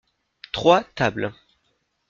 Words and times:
Trois 0.51 0.83
tables. 0.95 1.31